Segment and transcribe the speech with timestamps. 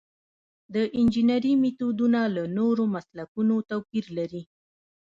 [0.73, 4.43] د انجنیری میتودونه له نورو مسلکونو توپیر لري.